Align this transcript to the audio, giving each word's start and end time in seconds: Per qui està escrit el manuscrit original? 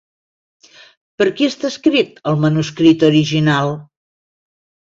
Per 1.21 1.27
qui 1.41 1.49
està 1.49 1.69
escrit 1.73 2.19
el 2.33 2.41
manuscrit 2.47 3.07
original? 3.13 3.73